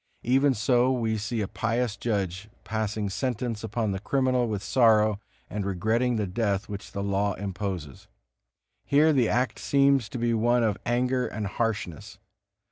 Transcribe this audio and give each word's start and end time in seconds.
Even 0.23 0.55
so 0.55 0.91
we 0.91 1.15
see 1.15 1.41
a 1.41 1.47
pious 1.47 1.95
judge 1.95 2.49
passing 2.63 3.07
sentence 3.07 3.63
upon 3.63 3.91
the 3.91 3.99
criminal 3.99 4.47
with 4.47 4.63
sorrow, 4.63 5.19
and 5.47 5.63
regretting 5.63 6.15
the 6.15 6.25
death 6.25 6.67
which 6.67 6.91
the 6.91 7.03
law 7.03 7.35
imposes. 7.35 8.07
Here 8.83 9.13
the 9.13 9.29
act 9.29 9.59
seems 9.59 10.09
to 10.09 10.17
be 10.17 10.33
one 10.33 10.63
of 10.63 10.79
anger 10.87 11.27
and 11.27 11.45
harshness. 11.45 12.17